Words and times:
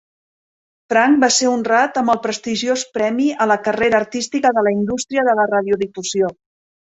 Frank 0.93 1.19
va 1.23 1.27
ser 1.35 1.49
honrat 1.49 1.99
amb 2.01 2.13
el 2.13 2.21
prestigiós 2.23 2.85
premi 2.95 3.27
a 3.45 3.47
la 3.51 3.59
carrera 3.69 4.01
artística 4.05 4.53
de 4.59 4.65
la 4.69 4.75
indústria 4.79 5.27
de 5.29 5.37
la 5.43 5.47
radiodifusió. 5.55 6.33